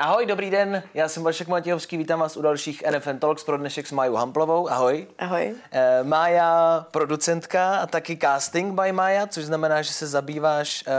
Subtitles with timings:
[0.00, 3.86] Ahoj, dobrý den, já jsem Vašek Matějovský, vítám vás u dalších NFN Talks pro dnešek
[3.86, 4.68] s Majou Hamplovou.
[4.70, 5.06] Ahoj.
[5.18, 5.54] Ahoj.
[5.72, 10.92] E, Mája, producentka a taky casting by Maja, což znamená, že se zabýváš e,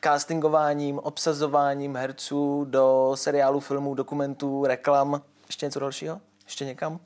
[0.00, 5.22] castingováním, obsazováním herců do seriálu, filmů, dokumentů, reklam.
[5.46, 6.20] Ještě něco dalšího?
[6.44, 7.00] Ještě někam?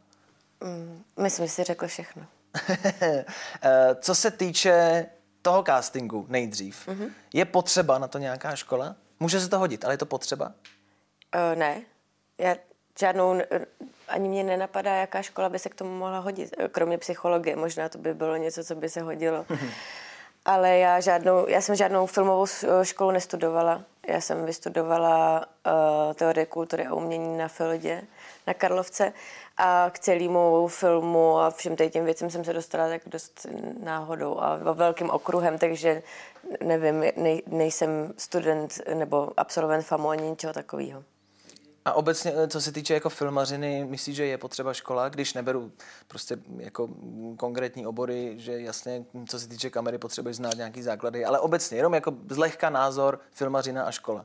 [0.61, 2.23] Mm, myslím, že jsi řekl všechno.
[3.03, 3.25] e,
[4.01, 5.07] co se týče
[5.43, 7.11] toho castingu nejdřív, mm-hmm.
[7.35, 8.97] je potřeba na to nějaká škola?
[9.21, 10.53] Může se to hodit, ale je to potřeba?
[11.35, 11.83] Uh, ne.
[12.39, 12.57] Já
[13.01, 13.41] žádnou,
[14.09, 17.57] ani mě nenapadá, jaká škola by se k tomu mohla hodit, kromě psychologie.
[17.57, 19.47] Možná to by bylo něco, co by se hodilo.
[20.45, 22.47] Ale já, žádnou, já jsem žádnou filmovou
[22.83, 23.83] školu nestudovala.
[24.09, 28.03] Já jsem vystudovala uh, teorie kultury a umění na Filodě,
[28.47, 29.13] na Karlovce.
[29.57, 33.47] A k celému filmu a všem těm věcem jsem se dostala tak dost
[33.83, 36.03] náhodou a velkým okruhem, takže
[36.65, 41.05] nevím, nej, nejsem student nebo absolvent FAMu ani ničeho takového.
[41.85, 45.73] A obecně, eh, co se týče jako filmařiny, myslíš, že je potřeba škola, když neberu
[46.09, 46.89] prostě jako
[47.37, 51.95] konkrétní obory, že jasně, co se týče kamery, potřebuješ znát nějaký základy, ale obecně, jenom
[51.95, 54.25] jako zlehka názor filmařina a škola.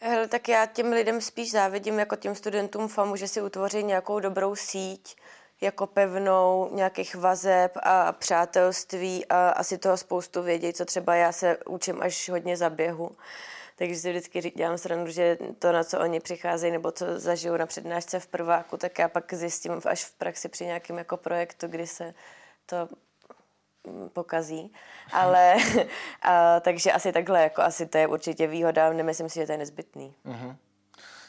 [0.00, 4.20] Hele, tak já těm lidem spíš závidím jako těm studentům FAMu, že si utvoří nějakou
[4.20, 5.16] dobrou síť,
[5.60, 11.56] jako pevnou nějakých vazeb a přátelství a asi toho spoustu vědět, co třeba já se
[11.66, 13.10] učím až hodně za běhu.
[13.80, 17.66] Takže si vždycky dělám srandu, že to, na co oni přicházejí nebo co zažijou na
[17.66, 21.86] přednášce v prváku, tak já pak zjistím až v praxi při nějakém jako projektu, kdy
[21.86, 22.14] se
[22.66, 22.88] to
[24.12, 24.72] pokazí.
[25.12, 25.56] Ale
[26.22, 29.58] a, takže asi takhle, jako asi to je určitě výhoda, nemyslím si, že to je
[29.58, 30.14] nezbytný.
[30.26, 30.56] Uh-huh.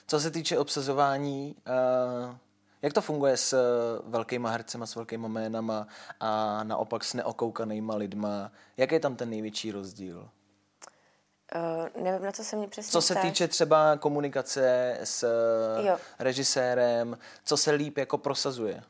[0.08, 2.36] Co se týče obsazování, uh,
[2.82, 5.88] jak to funguje s uh, velkýma hercema, s velkýma jménama
[6.20, 8.52] a naopak s neokoukanýma lidma?
[8.78, 10.30] Jaký je tam ten největší rozdíl?
[11.56, 13.24] Uh, nevím, na co se mě přesně Co se ptáš.
[13.24, 15.28] týče třeba komunikace s
[15.82, 15.98] jo.
[16.20, 18.84] režisérem, co se líp jako prosazuje?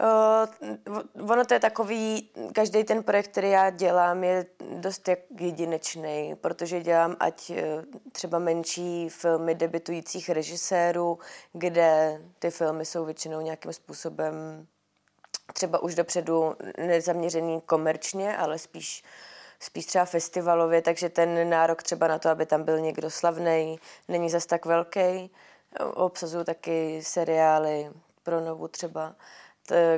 [0.00, 4.46] Uh, ono to je takový, každý ten projekt, který já dělám, je
[4.76, 7.56] dost jak jedinečný, protože dělám ať uh,
[8.12, 11.18] třeba menší filmy debitujících režisérů,
[11.52, 14.66] kde ty filmy jsou většinou nějakým způsobem
[15.52, 19.04] třeba už dopředu nezaměřený komerčně, ale spíš
[19.62, 23.78] spíš třeba festivalově, takže ten nárok třeba na to, aby tam byl někdo slavný,
[24.08, 25.30] není zas tak velký.
[25.94, 27.90] Obsazuju taky seriály
[28.22, 29.14] pro novu třeba,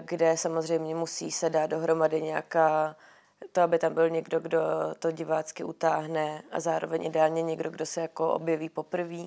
[0.01, 2.97] kde samozřejmě musí se dát dohromady nějaká
[3.53, 4.61] to, aby tam byl někdo, kdo
[4.99, 9.27] to divácky utáhne a zároveň ideálně někdo, kdo se jako objeví poprvé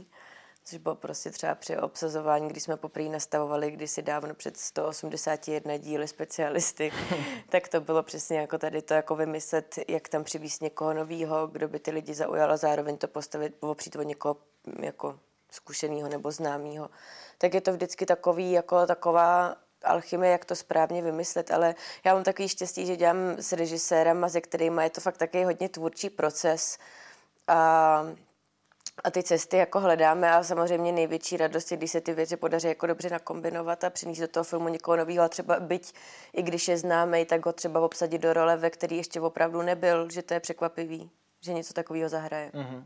[0.68, 6.08] což bylo prostě třeba při obsazování, když jsme poprvé nastavovali kdysi dávno před 181 díly
[6.08, 6.92] specialisty,
[7.50, 11.68] tak to bylo přesně jako tady to jako vymyslet, jak tam přivíst někoho nového, kdo
[11.68, 14.38] by ty lidi zaujal a zároveň to postavit opřít o někoho
[14.80, 15.20] jako
[15.52, 16.90] zkušeného nebo známého.
[17.38, 22.24] Tak je to vždycky takový, jako taková alchymie, jak to správně vymyslet, ale já mám
[22.24, 26.10] takový štěstí, že dělám s režisérem a se kterými je to fakt taky hodně tvůrčí
[26.10, 26.78] proces
[27.48, 28.04] a
[29.04, 32.68] a ty cesty jako hledáme a samozřejmě největší radost je, když se ty věci podaří
[32.68, 35.94] jako dobře nakombinovat a přinést do toho filmu někoho nového a třeba byť,
[36.34, 40.10] i když je známý, tak ho třeba obsadit do role, ve který ještě opravdu nebyl,
[40.10, 41.12] že to je překvapivý,
[41.42, 42.52] že něco takového zahraje.
[42.54, 42.84] Mm-hmm.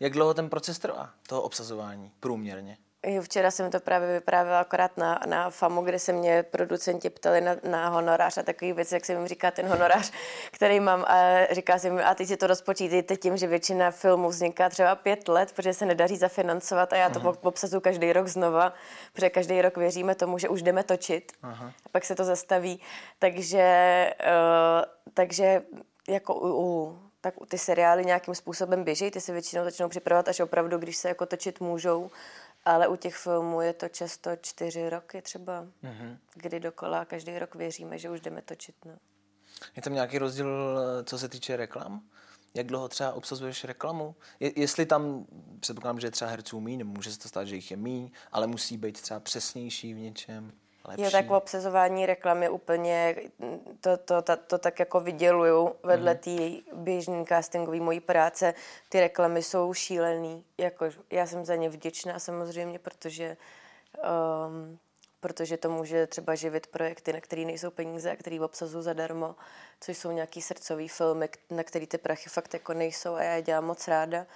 [0.00, 2.78] Jak dlouho ten proces trvá, toho obsazování, průměrně?
[3.06, 7.40] Jo, včera jsem to právě vyprávěla akorát na, na FAMu, kde se mě producenti ptali
[7.40, 10.12] na, na honorář a takový věc, jak se jim říká ten honorář,
[10.50, 14.28] který mám a říká se mi, a teď si to rozpočítejte tím, že většina filmů
[14.28, 17.38] vzniká třeba pět let, protože se nedaří zafinancovat a já to uh-huh.
[17.42, 18.72] obsazu každý rok znova,
[19.12, 21.72] protože každý rok věříme tomu, že už jdeme točit uh-huh.
[21.86, 22.80] a pak se to zastaví.
[23.18, 25.62] Takže, uh, takže
[26.08, 30.40] jako u, u tak ty seriály nějakým způsobem běží, ty se většinou začnou připravovat až
[30.40, 32.10] opravdu, když se jako točit můžou.
[32.64, 36.18] Ale u těch filmů je to často čtyři roky třeba, mm-hmm.
[36.34, 38.76] kdy dokola každý rok věříme, že už jdeme točit.
[38.84, 38.92] No.
[39.76, 42.02] Je tam nějaký rozdíl, co se týče reklam?
[42.54, 44.14] Jak dlouho třeba obsazuješ reklamu?
[44.40, 45.26] Je, jestli tam,
[45.60, 48.46] předpokládám, že je třeba herců míň, může se to stát, že jich je míň, ale
[48.46, 50.52] musí být třeba přesnější v něčem?
[50.84, 51.04] Lepší.
[51.04, 53.16] Jo, tak obsazování reklamy úplně
[53.80, 56.62] to, to, to, to tak jako vyděluju vedle mm-hmm.
[56.64, 58.54] té běžné castingové mojí práce.
[58.88, 60.44] Ty reklamy jsou šílený.
[60.58, 63.36] Jako, já jsem za ně vděčná samozřejmě, protože
[64.46, 64.78] um,
[65.22, 69.34] protože to může třeba živit projekty, na které nejsou peníze a které obsazují zadarmo,
[69.80, 73.42] což jsou nějaký srdcový filmy, na který ty prachy fakt jako nejsou a já je
[73.42, 74.26] dělám moc ráda.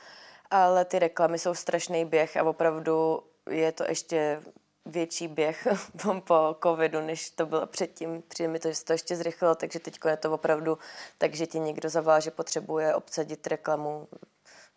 [0.51, 4.41] Ale ty reklamy jsou strašný běh a opravdu je to ještě
[4.87, 5.67] větší běh
[6.25, 8.23] po covidu, než to bylo předtím.
[8.29, 10.79] Přijde mi to, že se to ještě zrychlilo, takže teď je to opravdu
[11.19, 14.09] tak, že ti někdo zavolá, že potřebuje obsadit reklamu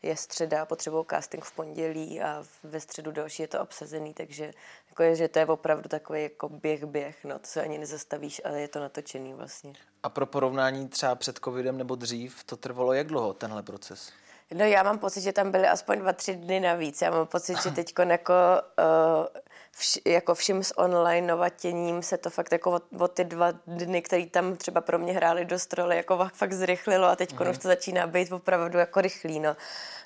[0.01, 4.51] je středa, potřebují casting v pondělí a ve středu další je to obsazený, takže
[4.89, 8.41] jako je, že to je opravdu takový jako běh, běh, no, to se ani nezastavíš,
[8.45, 9.73] ale je to natočený vlastně.
[10.03, 14.11] A pro porovnání třeba před covidem nebo dřív, to trvalo jak dlouho, tenhle proces?
[14.53, 17.01] No já mám pocit, že tam byly aspoň dva, tři dny navíc.
[17.01, 22.29] Já mám pocit, že teď jako, uh, vš, jako vším s online novatěním se to
[22.29, 25.97] fakt jako o, o ty dva dny, které tam třeba pro mě hrály dost roli,
[25.97, 27.49] jako fakt zrychlilo a teď mm.
[27.49, 29.39] už to začíná být opravdu jako rychlý.
[29.39, 29.55] No.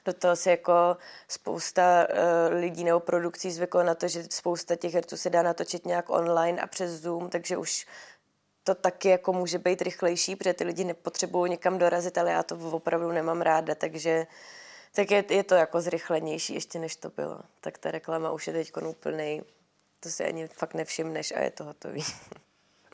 [0.05, 4.93] Do toho si jako spousta uh, lidí nebo produkcí zvyklo na to, že spousta těch
[4.93, 7.85] herců se dá natočit nějak online a přes Zoom, takže už
[8.63, 12.55] to taky jako může být rychlejší, protože ty lidi nepotřebují někam dorazit, ale já to
[12.55, 14.27] opravdu nemám ráda, takže
[14.95, 17.39] tak je, je to jako zrychlenější ještě než to bylo.
[17.61, 19.41] Tak ta reklama už je teď úplný,
[19.99, 22.03] to si ani fakt nevšimneš a je to hotový.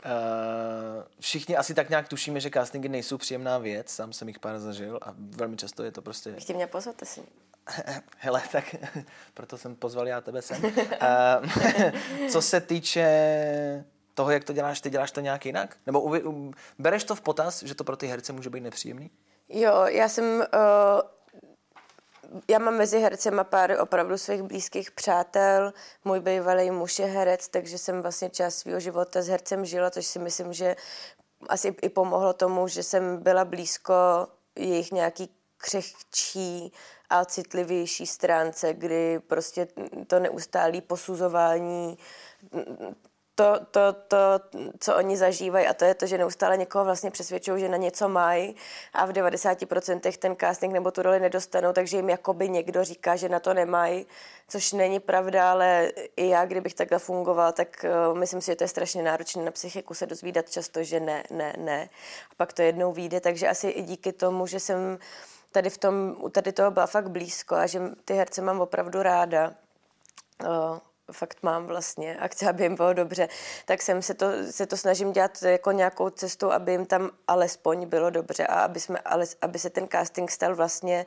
[0.06, 4.60] Uh, všichni asi tak nějak tušíme, že castingy nejsou příjemná věc, sám jsem jich pár
[4.60, 6.30] zažil a velmi často je to prostě...
[6.30, 7.22] Ještě mě pozvete si.
[8.18, 8.76] Hele, tak
[9.34, 10.64] proto jsem pozval já tebe sem.
[10.64, 10.72] Uh,
[12.30, 15.78] co se týče toho, jak to děláš, ty děláš to nějak jinak?
[15.86, 19.12] Nebo um, bereš to v potaz, že to pro ty herce může být nepříjemný?
[19.50, 20.26] Jo, já jsem...
[20.26, 21.02] Uh,
[22.50, 25.74] já mám mezi hercema pár opravdu svých blízkých přátel.
[26.06, 30.06] Můj bývalý muž je herec, takže jsem vlastně část svého života s hercem žila, což
[30.06, 30.76] si myslím, že
[31.50, 33.94] asi i pomohlo tomu, že jsem byla blízko
[34.56, 36.74] jejich nějaký křehčí
[37.10, 39.68] a citlivější stránce, kdy prostě
[40.08, 41.98] to neustálé posuzování
[43.40, 44.18] to, to, to,
[44.80, 48.10] co oni zažívají a to je to, že neustále někoho vlastně přesvědčují, že na něco
[48.10, 48.56] mají
[48.94, 53.30] a v 90% ten casting nebo tu roli nedostanou, takže jim jakoby někdo říká, že
[53.30, 54.06] na to nemají,
[54.48, 58.64] což není pravda, ale i já, kdybych takhle fungoval, tak uh, myslím si, že to
[58.64, 61.90] je strašně náročné na psychiku se dozvídat často, že ne, ne, ne.
[62.32, 65.00] A pak to jednou vyjde, takže asi i díky tomu, že jsem
[65.52, 69.54] tady v tom, tady toho byla fakt blízko a že ty herce mám opravdu ráda,
[70.44, 70.78] uh,
[71.12, 73.30] fakt mám vlastně a chci, aby jim bylo dobře,
[73.66, 77.86] tak jsem se to, se to snažím dělat jako nějakou cestu, aby jim tam alespoň
[77.86, 79.00] bylo dobře a aby, jsme,
[79.42, 81.06] aby se ten casting stal vlastně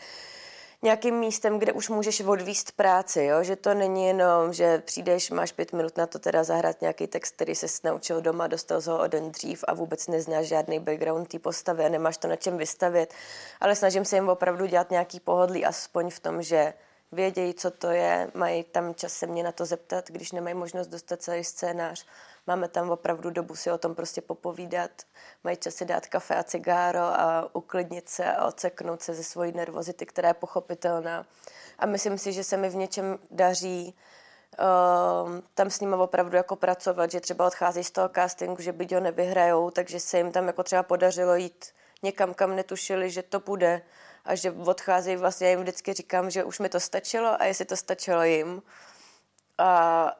[0.83, 3.43] nějakým místem, kde už můžeš odvíst práci, jo?
[3.43, 7.35] že to není jenom, že přijdeš, máš pět minut na to teda zahrát nějaký text,
[7.35, 11.39] který se naučil doma, dostal ho o den dřív a vůbec neznáš žádný background té
[11.39, 13.15] postavy a nemáš to na čem vystavět,
[13.61, 16.75] ale snažím se jim opravdu dělat nějaký pohodlí, aspoň v tom, že
[17.13, 20.87] vědějí, co to je, mají tam čas se mě na to zeptat, když nemají možnost
[20.87, 22.07] dostat celý scénář.
[22.47, 24.91] Máme tam opravdu dobu si o tom prostě popovídat,
[25.45, 29.53] mají čas si dát kafe a cigáro a uklidnit se a oceknout se ze svojí
[29.53, 31.27] nervozity, která je pochopitelná.
[31.79, 33.95] A myslím si, že se mi v něčem daří
[34.59, 38.95] uh, tam s nimi opravdu jako pracovat, že třeba odchází z toho castingu, že byť
[38.95, 41.67] ho nevyhrajou, takže se jim tam jako třeba podařilo jít
[42.03, 43.83] někam, kam netušili, že to bude
[44.25, 47.65] a že odcházejí, vlastně já jim vždycky říkám, že už mi to stačilo a jestli
[47.65, 48.63] to stačilo jim.
[49.59, 50.15] A, a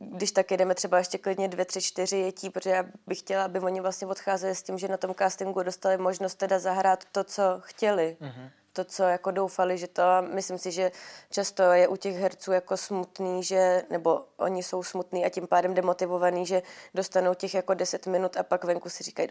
[0.00, 3.60] když tak jedeme třeba ještě klidně dvě, tři, čtyři jetí, protože já bych chtěla, aby
[3.60, 7.42] oni vlastně odcházeli s tím, že na tom castingu dostali možnost teda zahrát to, co
[7.60, 8.16] chtěli.
[8.20, 8.50] Mm-hmm.
[8.72, 10.02] To, co jako doufali, že to,
[10.32, 10.92] myslím si, že
[11.30, 15.74] často je u těch herců jako smutný, že, nebo oni jsou smutný a tím pádem
[15.74, 16.62] demotivovaný, že
[16.94, 19.28] dostanou těch jako deset minut a pak venku si říkají,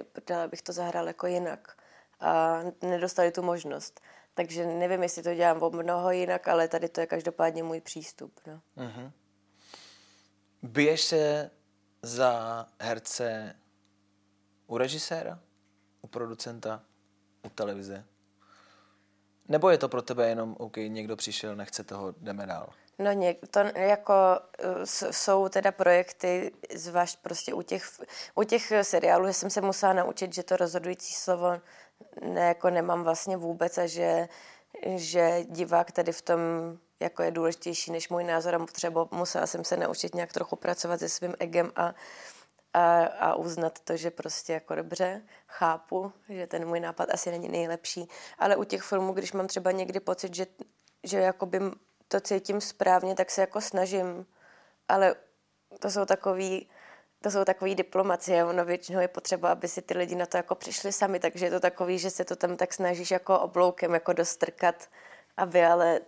[0.48, 1.78] bych to zahrál jako jinak
[2.20, 4.02] a nedostali tu možnost.
[4.34, 8.40] Takže nevím, jestli to dělám o mnoho jinak, ale tady to je každopádně můj přístup.
[8.48, 8.62] No.
[8.78, 9.12] Uh-huh.
[10.64, 11.52] Biješ se
[12.02, 13.56] za herce
[14.68, 15.40] u režiséra,
[16.02, 16.84] u producenta,
[17.46, 18.06] u televize?
[19.48, 22.70] Nebo je to pro tebe jenom, OK, někdo přišel, nechce toho, jdeme dál?
[23.00, 24.14] No něk, to jako
[24.84, 28.02] jsou teda projekty, zvlášť prostě u těch,
[28.36, 31.62] u těch seriálů, že jsem se musela naučit, že to rozhodující slovo
[32.22, 34.28] ne, jako nemám vlastně vůbec a že,
[34.96, 36.40] že divák tady v tom
[37.00, 41.00] jako je důležitější než můj názor a třeba musela jsem se naučit nějak trochu pracovat
[41.00, 41.94] se svým egem a,
[42.74, 47.50] a, a uznat to, že prostě jako dobře, chápu, že ten můj nápad asi není
[47.50, 50.48] nejlepší, ale u těch filmů, když mám třeba někdy pocit, že,
[51.04, 51.60] že jakoby
[52.08, 54.26] to cítím správně, tak se jako snažím,
[54.88, 55.16] ale
[55.80, 56.70] to jsou takový
[57.22, 60.56] to jsou takové diplomacie, ono většinou je potřeba, aby si ty lidi na to jako
[60.56, 64.14] přišli sami, takže je to takový, že se to tam tak snažíš jako obloukem jako
[64.14, 64.90] dostrkat,
[65.38, 66.02] aby ale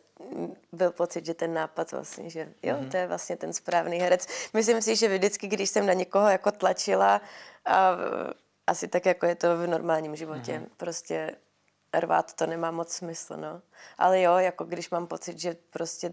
[0.71, 2.91] byl pocit, že ten nápad vlastně, že jo, mm-hmm.
[2.91, 4.27] to je vlastně ten správný herec.
[4.53, 7.21] Myslím si, že vždycky, když jsem na někoho jako tlačila,
[7.65, 7.95] a
[8.67, 10.69] asi tak, jako je to v normálním životě, mm-hmm.
[10.77, 11.35] prostě
[11.93, 13.61] rvát to nemá moc smysl, no.
[13.97, 16.11] Ale jo, jako když mám pocit, že prostě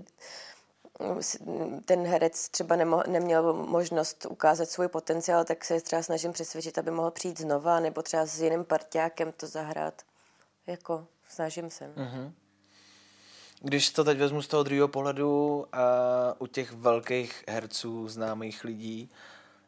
[1.84, 6.90] ten herec třeba nemo, neměl možnost ukázat svůj potenciál, tak se třeba snažím přesvědčit, aby
[6.90, 10.02] mohl přijít znova, nebo třeba s jiným partiákem to zahrát.
[10.66, 11.92] Jako, snažím se.
[11.96, 12.32] Mm-hmm.
[13.60, 15.80] Když to teď vezmu z toho druhého pohledu a
[16.38, 19.10] u těch velkých herců, známých lidí,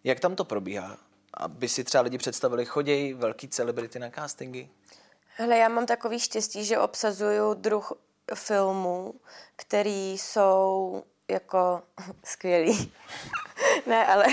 [0.05, 0.97] jak tam to probíhá?
[1.35, 4.69] Aby si třeba lidi představili, chodějí velký celebrity na castingy?
[5.37, 7.93] Hele, já mám takový štěstí, že obsazuju druh
[8.35, 9.15] filmů,
[9.57, 11.83] který jsou jako
[12.25, 12.93] skvělý.
[13.87, 14.27] ne, ale,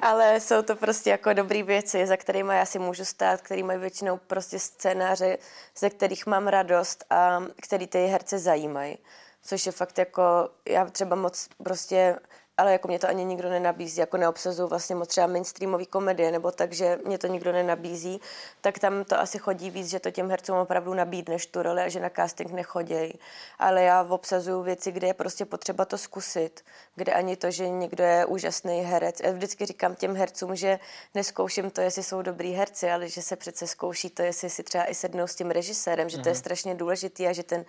[0.00, 3.78] ale jsou to prostě jako dobrý věci, za kterými já si můžu stát, který mají
[3.78, 5.38] většinou prostě scénáře,
[5.76, 8.98] ze kterých mám radost a který ty herce zajímají.
[9.42, 12.18] Což je fakt jako, já třeba moc prostě
[12.56, 16.50] ale jako mě to ani nikdo nenabízí, jako neobsazuju vlastně moc třeba mainstreamový komedie, nebo
[16.50, 18.20] tak, že mě to nikdo nenabízí,
[18.60, 21.88] tak tam to asi chodí víc, že to těm hercům opravdu nabídneš tu roli a
[21.88, 23.12] že na casting nechodějí.
[23.58, 28.04] Ale já obsazuju věci, kde je prostě potřeba to zkusit, kde ani to, že někdo
[28.04, 29.20] je úžasný herec.
[29.20, 30.78] Já vždycky říkám těm hercům, že
[31.14, 34.84] neskouším to, jestli jsou dobrý herci, ale že se přece zkouší to, jestli si třeba
[34.84, 36.38] i sednou s tím režisérem, že to je mhm.
[36.38, 37.64] strašně důležitý a že ten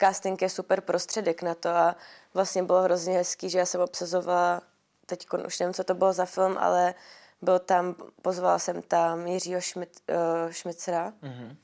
[0.00, 1.96] casting je super prostředek na to a
[2.34, 4.62] vlastně bylo hrozně hezký, že já jsem obsazovala,
[5.06, 6.94] teď už nevím, co to bylo za film, ale
[7.42, 11.56] byl tam, pozvala jsem tam Jiřího Šmit, uh, Šmicera mm-hmm.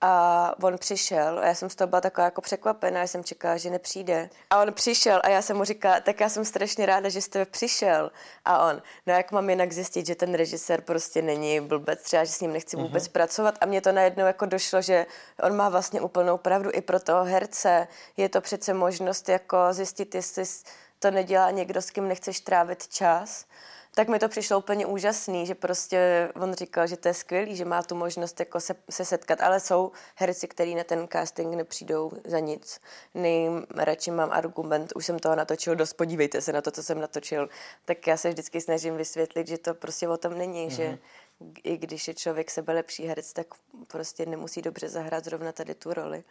[0.00, 3.56] A on přišel a já jsem z toho byla taková jako překvapená, já jsem čekala,
[3.56, 4.30] že nepřijde.
[4.50, 7.44] A on přišel a já jsem mu říkala, tak já jsem strašně ráda, že jste
[7.44, 8.10] přišel.
[8.44, 12.32] A on, no jak mám jinak zjistit, že ten režisér prostě není blbec, třeba, že
[12.32, 13.12] s ním nechci vůbec mm-hmm.
[13.12, 13.54] pracovat.
[13.60, 15.06] A mně to najednou jako došlo, že
[15.42, 17.88] on má vlastně úplnou pravdu i pro toho herce.
[18.16, 20.44] Je to přece možnost jako zjistit, jestli
[20.98, 23.44] to nedělá někdo, s kým nechceš trávit čas
[23.94, 27.64] tak mi to přišlo úplně úžasný, že prostě on říkal, že to je skvělý, že
[27.64, 32.12] má tu možnost jako se, se setkat, ale jsou herci, kteří na ten casting nepřijdou
[32.24, 32.80] za nic.
[33.14, 37.48] Nejradši mám argument, už jsem toho natočil dost, podívejte se na to, co jsem natočil,
[37.84, 40.74] tak já se vždycky snažím vysvětlit, že to prostě o tom není, mm-hmm.
[40.74, 40.88] že
[41.40, 41.54] mhm.
[41.64, 43.46] i když je člověk sebe lepší herec, tak
[43.86, 46.24] prostě nemusí dobře zahrát zrovna tady tu roli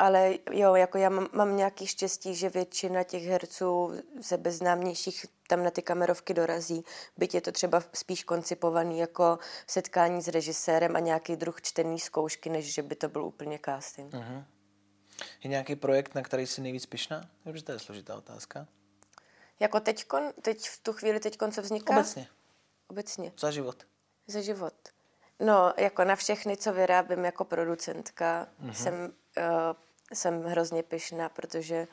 [0.00, 5.70] ale jo, jako já mám, mám nějaký štěstí, že většina těch herců sebeznámějších tam na
[5.70, 6.84] ty kamerovky dorazí,
[7.16, 12.50] byť je to třeba spíš koncipovaný jako setkání s režisérem a nějaký druh čtený zkoušky,
[12.50, 14.14] než že by to byl úplně casting.
[14.14, 14.44] Uh-huh.
[15.44, 17.30] Je nějaký projekt, na který jsi nejvíc pišná?
[17.44, 18.66] Dobře, to je složitá otázka.
[19.60, 21.92] Jako teďkon, teď v tu chvíli teďkon, co vzniká?
[21.92, 22.28] Obecně.
[22.88, 23.32] Obecně.
[23.38, 23.86] Za život.
[24.26, 24.74] Za život.
[25.40, 28.72] No, jako na všechny, co vyrábím jako producentka, uh-huh.
[28.72, 29.76] jsem uh,
[30.12, 31.88] jsem hrozně pyšná, protože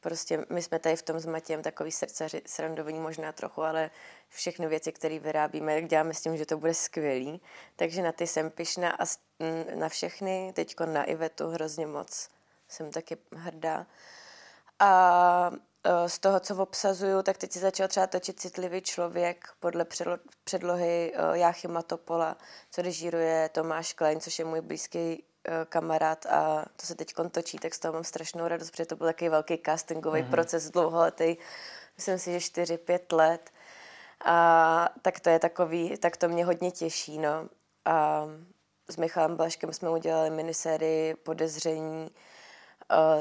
[0.00, 3.90] prostě my jsme tady v tom s Matějem takový srdcaři, srandovní možná trochu, ale
[4.28, 7.40] všechny věci, které vyrábíme, děláme s tím, že to bude skvělý.
[7.76, 9.04] Takže na ty jsem pyšná a
[9.74, 12.28] na všechny, teď na Ivetu hrozně moc
[12.68, 13.86] jsem taky hrdá.
[14.78, 15.50] A
[15.84, 19.86] e, z toho, co obsazuju, tak teď si začal třeba točit Citlivý člověk podle
[20.44, 22.36] předlohy e, Jáchyma Topola,
[22.70, 25.24] co režíruje Tomáš Klein, což je můj blízký
[25.68, 29.06] kamarád a to se teď točí, tak z toho mám strašnou radost, protože to byl
[29.06, 30.30] takový velký castingový mm-hmm.
[30.30, 31.36] proces dlouholetý,
[31.96, 33.50] myslím si, že 4-5 let.
[34.24, 37.48] A tak to je takový, tak to mě hodně těší, no.
[37.84, 38.26] A
[38.90, 42.10] s Michalem Blaškem jsme udělali minisérii Podezření,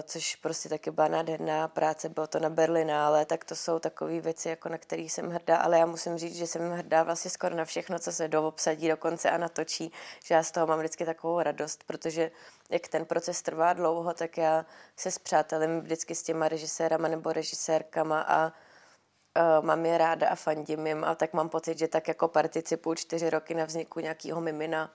[0.03, 4.49] Což prostě taky byla nádherná práce, bylo to na Berlinále, tak to jsou takové věci,
[4.49, 7.65] jako na které jsem hrdá, ale já musím říct, že jsem hrdá vlastně skoro na
[7.65, 9.91] všechno, co se doobsadí dokonce a natočí,
[10.23, 12.31] že já z toho mám vždycky takovou radost, protože
[12.69, 18.21] jak ten proces trvá dlouho, tak já se spřátelím vždycky s těma režisérama nebo režisérkama
[18.21, 22.27] a uh, mám je ráda a fandím jim a tak mám pocit, že tak jako
[22.27, 24.91] participuju čtyři roky na vzniku nějakého mimina,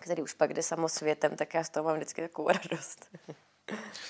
[0.00, 3.08] který už pak jde samosvětem, tak já z toho mám vždycky takovou radost.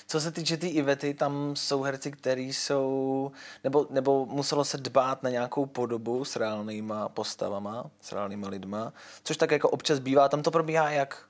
[0.07, 3.33] Co se týče té tý Ivety, tam jsou herci, kteří jsou,
[3.65, 8.93] nebo, nebo muselo se dbát na nějakou podobu s reálnýma postavama, s reálnýma lidma,
[9.23, 11.25] což tak jako občas bývá, tam to probíhá jak?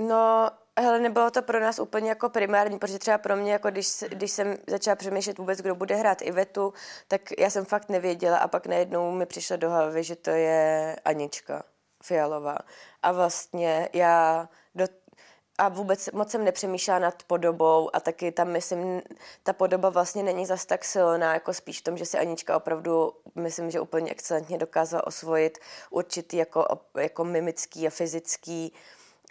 [0.00, 4.04] No, hele, nebylo to pro nás úplně jako primární, protože třeba pro mě, jako když,
[4.08, 6.72] když jsem začala přemýšlet vůbec, kdo bude hrát Ivetu,
[7.08, 10.96] tak já jsem fakt nevěděla a pak najednou mi přišlo do hlavy, že to je
[11.04, 11.62] Anička
[12.02, 12.58] Fialová.
[13.02, 14.84] A vlastně já do
[15.58, 19.02] a vůbec moc jsem nepřemýšlela nad podobou a taky tam myslím,
[19.42, 23.12] ta podoba vlastně není zas tak silná, jako spíš v tom, že si Anička opravdu,
[23.34, 25.58] myslím, že úplně excelentně dokázala osvojit
[25.90, 26.66] určitý jako,
[26.98, 28.72] jako mimický a fyzický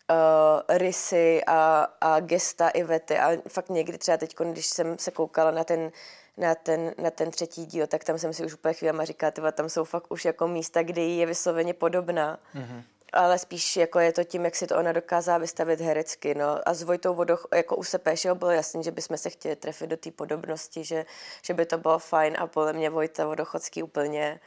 [0.09, 5.51] uh, rysy a, a gesta Ivety a fakt někdy třeba teď, když jsem se koukala
[5.51, 5.91] na ten
[6.39, 9.69] na ten, na ten třetí díl, tak tam jsem si už úplně chvílema říkala, tam
[9.69, 12.39] jsou fakt už jako místa, kde je vysloveně podobná.
[12.55, 16.35] Mm-hmm ale spíš jako je to tím, jak si to ona dokázala vystavit herecky.
[16.35, 16.69] No.
[16.69, 19.97] A s Vojtou Vodoch, jako u Sepéšeho bylo jasný, že bychom se chtěli trefit do
[19.97, 21.05] té podobnosti, že,
[21.41, 24.39] že by to bylo fajn a podle mě Vojta Vodochodský úplně,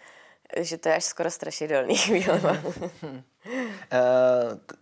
[0.56, 1.96] že to je až skoro strašidelný.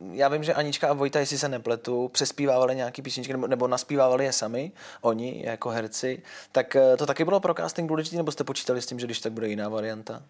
[0.01, 3.69] Uh, já vím, že Anička a Vojta, jestli se nepletu, přespívávali nějaký písničky nebo, nebo
[3.69, 8.33] naspívávali je sami, oni jako herci, tak uh, to taky bylo pro casting důležité, nebo
[8.33, 10.23] jste počítali s tím, že když tak bude jiná varianta?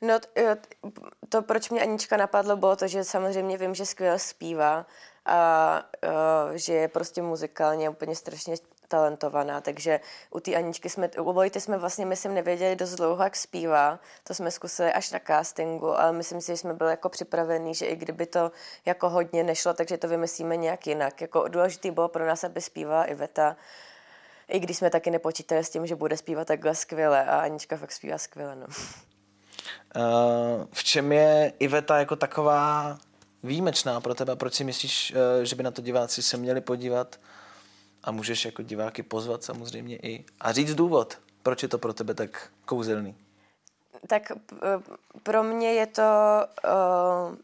[0.00, 0.18] No,
[1.28, 4.86] to, proč mě Anička napadlo, bylo to, že samozřejmě vím, že skvěle zpívá
[5.26, 8.56] a uh, že je prostě muzikálně úplně strašně
[8.88, 13.36] talentovaná, takže u té Aničky jsme, u Vojty jsme vlastně, myslím, nevěděli dost dlouho, jak
[13.36, 17.74] zpívá, to jsme zkusili až na castingu, ale myslím si, že jsme byli jako připravení,
[17.74, 18.52] že i kdyby to
[18.86, 21.20] jako hodně nešlo, takže to vymyslíme nějak jinak.
[21.20, 23.56] Jako důležitý bylo pro nás, aby zpívala Iveta,
[24.48, 27.92] i když jsme taky nepočítali s tím, že bude zpívat takhle skvěle a Anička fakt
[27.92, 28.66] zpívá skvěle, no.
[29.96, 32.98] Uh, v čem je Iveta jako taková
[33.42, 34.36] výjimečná pro tebe?
[34.36, 37.20] Proč si myslíš, uh, že by na to diváci se měli podívat?
[38.04, 42.14] A můžeš jako diváky pozvat samozřejmě i a říct důvod, proč je to pro tebe
[42.14, 43.16] tak kouzelný.
[44.06, 44.32] Tak
[45.22, 46.02] pro mě je to
[46.64, 47.36] uh,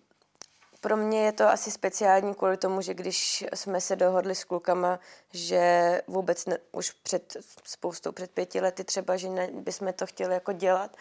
[0.80, 5.00] pro mě je to asi speciální kvůli tomu, že když jsme se dohodli s klukama,
[5.32, 10.34] že vůbec ne, už před spoustou, před pěti lety třeba, že ne, bychom to chtěli
[10.34, 10.96] jako dělat,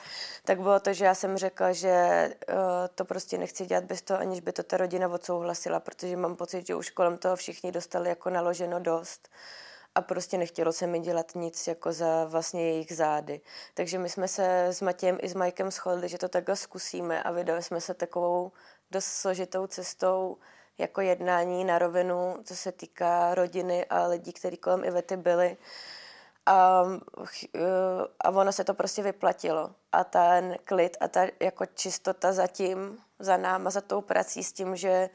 [0.46, 2.56] tak bylo to, že já jsem řekla, že uh,
[2.96, 6.68] to prostě nechci dělat bez toho, aniž by to ta rodina odsouhlasila, protože mám pocit,
[6.68, 9.30] že už kolem toho všichni dostali jako naloženo dost
[9.96, 13.42] a prostě nechtělo se mi dělat nic jako za vlastně jejich zády.
[13.74, 17.32] Takže my jsme se s Matějem i s Majkem shodli, že to takhle zkusíme a
[17.32, 18.52] vydali jsme se takovou
[18.92, 20.38] dost složitou cestou
[20.78, 25.58] jako jednání na rovinu, co se týká rodiny a lidí, kteří kolem Ivety byli.
[26.46, 26.84] A,
[28.20, 29.72] a ono se to prostě vyplatilo.
[29.92, 34.76] A ten klid a ta jako čistota zatím, za náma, za tou prací s tím,
[34.76, 35.10] že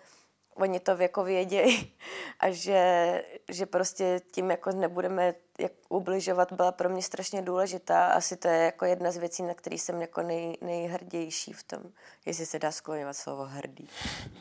[0.55, 1.97] oni to jako vědějí
[2.41, 8.07] a že, že prostě tím jako nebudeme jak ubližovat, byla pro mě strašně důležitá.
[8.07, 11.81] Asi to je jako jedna z věcí, na který jsem jako nej, nejhrdější v tom,
[12.27, 13.89] jestli se dá skloňovat slovo hrdý.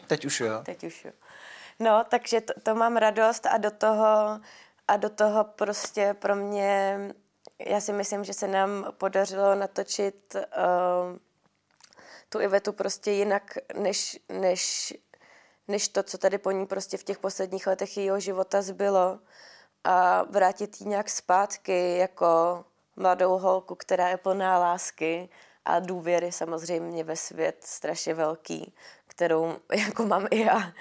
[0.07, 0.61] Teď už jo.
[0.65, 1.11] Teď už jo.
[1.79, 4.39] No, takže to, to mám radost a do toho
[4.87, 6.99] a do toho prostě pro mě,
[7.59, 11.17] já si myslím, že se nám podařilo natočit uh,
[12.29, 14.93] tu Ivetu prostě jinak, než, než
[15.67, 19.19] než to, co tady po ní prostě v těch posledních letech jejího života zbylo
[19.83, 25.29] a vrátit ji nějak zpátky jako mladou holku, která je plná lásky
[25.65, 28.73] a důvěry samozřejmě ve svět strašně velký,
[29.07, 30.73] kterou jako mám i já,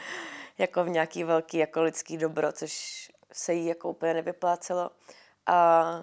[0.59, 4.91] jako v nějaký velký jako lidský dobro, což se jí jako úplně nevyplácelo.
[5.47, 6.03] A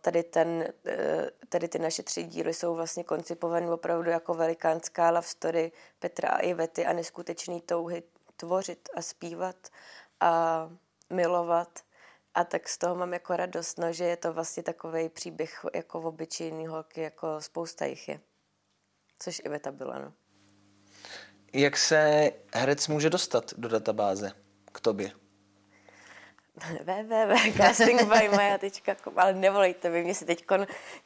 [0.00, 5.22] tady, ten, e, tady ty naše tři díly jsou vlastně koncipované opravdu jako velikánská love
[5.22, 8.02] story Petra a Ivety a neskutečný touhy
[8.36, 9.56] tvořit a zpívat
[10.20, 10.70] a
[11.10, 11.80] milovat.
[12.34, 16.00] A tak z toho mám jako radost, no, že je to vlastně takový příběh jako
[16.00, 18.20] v obyčejný holky, jako spousta jich je.
[19.18, 20.12] Což Iveta byla, no.
[21.52, 24.32] Jak se herec může dostat do databáze
[24.72, 25.19] k tobě?
[26.84, 30.44] www.castingbymaja.com ale nevolejte mi, mě se teď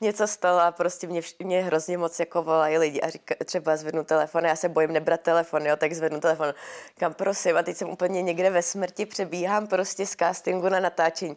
[0.01, 4.05] něco stalo a prostě mě, mě hrozně moc jako volají lidi a říká, třeba zvednu
[4.05, 6.55] telefon, já se bojím nebrat telefon, jo, tak zvednu telefon,
[6.99, 11.37] kam prosím a teď jsem úplně někde ve smrti, přebíhám prostě z castingu na natáčení.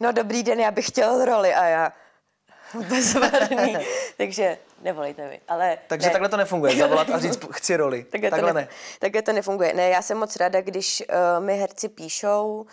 [0.00, 1.92] No dobrý den, já bych chtěl roli a já
[2.88, 3.76] bezvadný.
[4.16, 5.40] Takže nevolejte mi.
[5.48, 6.12] Ale Takže ne.
[6.12, 8.04] takhle to nefunguje, zavolat a říct chci roli.
[8.04, 8.68] takhle, takhle to ne.
[8.98, 9.74] Takhle to nefunguje.
[9.74, 12.66] Ne, já jsem moc ráda, když uh, mi herci píšou,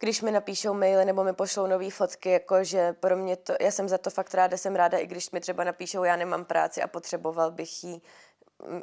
[0.00, 3.70] když mi napíšou maily nebo mi pošlou nové fotky, jako že pro mě to, já
[3.70, 6.82] jsem za to fakt ráda, jsem ráda, i když mi třeba napíšou, já nemám práci
[6.82, 8.02] a potřeboval bych jí,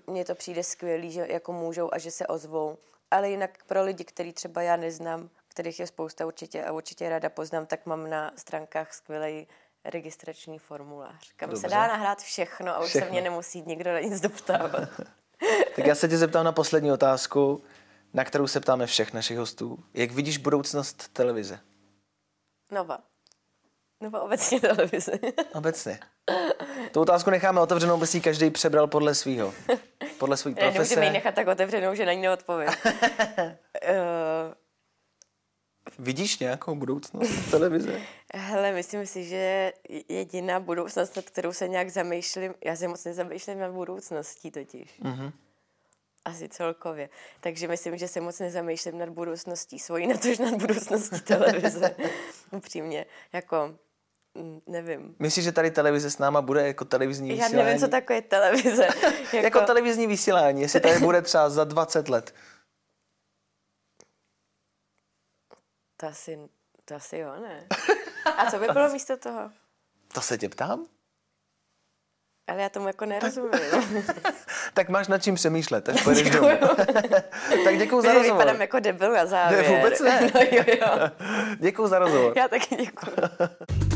[0.08, 2.78] mně to přijde skvělý, že jako můžou a že se ozvou.
[3.12, 7.30] Ale jinak pro lidi, který třeba já neznám, kterých je spousta určitě a určitě ráda
[7.30, 9.48] poznám, tak mám na stránkách skvělý
[9.86, 11.62] registrační formulář, kam Dobře.
[11.62, 13.08] se dá nahrát všechno a už všechno.
[13.08, 14.90] se mě nemusí nikdo na nic doptávat.
[15.76, 17.64] tak já se tě zeptám na poslední otázku
[18.18, 19.80] na kterou se ptáme všech našich hostů.
[19.94, 21.60] Jak vidíš budoucnost televize?
[22.72, 23.00] Nova.
[24.02, 25.12] Nebo obecně televize.
[25.54, 26.00] obecně.
[26.92, 29.54] Tu otázku necháme otevřenou, aby si každý přebral podle svého.
[30.18, 30.74] Podle svých profese.
[30.74, 32.68] Nemůžeme ji nechat tak otevřenou, že na ní neodpovím.
[32.68, 32.74] uh...
[36.00, 38.02] Vidíš nějakou budoucnost televize?
[38.34, 39.74] Hele, myslím si, že
[40.10, 45.02] jediná budoucnost, nad kterou se nějak zamýšlím, já se moc nezamýšlím na budoucností totiž.
[45.02, 45.32] Mm-hmm
[46.28, 47.10] asi celkově.
[47.40, 51.96] Takže myslím, že se moc nezamýšlím nad budoucností svojí, natož nad budoucností televize.
[52.52, 53.76] Upřímně, jako
[54.34, 55.16] mm, nevím.
[55.20, 57.54] Myslíš, že tady televize s náma bude jako televizní vysílání?
[57.54, 58.88] Já nevím, co takové televize.
[59.34, 59.38] jako...
[59.38, 62.36] jako televizní vysílání, jestli tady bude třeba za 20 let.
[65.98, 66.40] To asi,
[66.86, 67.68] to asi jo, ne?
[68.38, 69.52] A co by bylo místo toho?
[70.14, 70.88] To se tě ptám?
[72.48, 73.52] Ale já tomu jako nerozumím.
[74.74, 76.50] tak máš nad čím přemýšlet, až pojedeš domů.
[77.64, 78.38] tak děkuji za rozhovor.
[78.38, 79.70] Vypadám jako debil na závěr.
[79.70, 80.22] Ne, vůbec ne.
[80.36, 81.10] no, jo, jo.
[81.60, 82.34] děkuji za rozhovor.
[82.36, 83.12] Já taky děkuji.